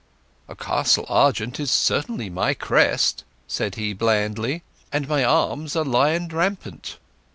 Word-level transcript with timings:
"A 0.47 0.55
castle 0.55 1.05
argent 1.09 1.59
is 1.59 1.69
certainly 1.69 2.27
my 2.27 2.55
crest," 2.55 3.23
said 3.47 3.75
he 3.75 3.93
blandly. 3.93 4.63
"And 4.91 5.07
my 5.07 5.23
arms 5.23 5.75
a 5.75 5.83
lion 5.83 6.27
rampant." 6.29 6.97